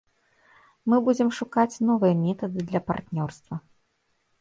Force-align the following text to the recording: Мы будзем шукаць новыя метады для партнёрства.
Мы 0.91 0.95
будзем 1.09 1.29
шукаць 1.41 1.81
новыя 1.91 2.19
метады 2.25 2.59
для 2.73 2.85
партнёрства. 2.91 3.65